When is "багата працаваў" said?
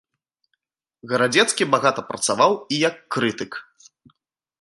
1.73-2.51